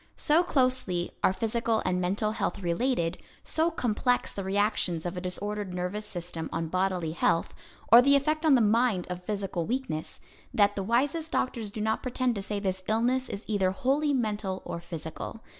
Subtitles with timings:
[0.17, 5.75] So closely are physical and mental health related, so complex the reactions of a disordered
[5.75, 7.53] nervous system on bodily health,
[7.91, 10.19] or the effect on the mind of physical weakness,
[10.55, 14.63] that the wisest doctors do not pretend to say this illness is either wholly mental
[14.65, 15.43] or physical.